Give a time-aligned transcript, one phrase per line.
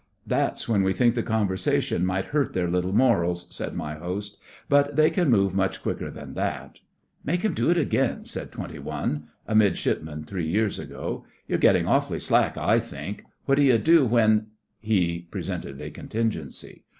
[0.25, 4.35] 'That's when we think the conversation might hurt their little morals,' said my host.
[4.67, 6.79] 'But they can move much quicker than that.'
[7.23, 11.23] 'Make 'em do it again,' said Twenty One—a Midshipman three years ago.
[11.47, 13.25] 'You're getting awfully slack, I think.
[13.45, 14.47] What do you do when——?'
[14.79, 16.83] he presented a contingency.